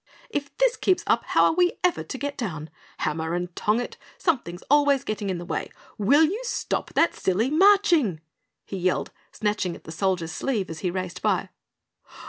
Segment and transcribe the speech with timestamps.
[0.31, 2.71] "If this keeps up, how are we ever to get down?
[3.05, 3.97] Hammer and tong it!
[4.17, 5.69] Something's always getting in the way.
[5.99, 8.19] WILL you stop that silly marching?"
[8.65, 11.49] he yelled, snatching at the Soldier's sleeve as he raced by.